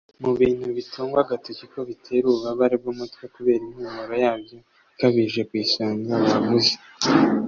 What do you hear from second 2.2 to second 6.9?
ububabare bw’umutwe kubera impumuro yabyo ikabije ku isonga bavuze